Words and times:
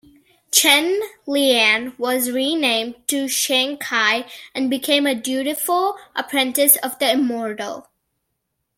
Chen 0.51 0.99
Lian 1.27 1.93
was 1.99 2.31
renamed 2.31 3.07
to 3.09 3.25
Shancai 3.25 4.27
and 4.55 4.67
became 4.67 5.05
a 5.05 5.13
dutiful 5.13 5.95
apprentice 6.15 6.75
of 6.77 6.97
the 6.97 7.11
immortal. 7.11 7.87